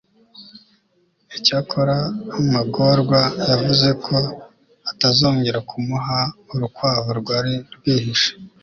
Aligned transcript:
icyakora, 1.37 1.97
magorwa 2.53 3.19
yavuze 3.49 3.89
ko 4.05 4.15
atazongera 4.91 5.59
kumuha. 5.69 6.19
urukwavu 6.53 7.11
rwari 7.21 7.53
rwihishe 7.75 8.31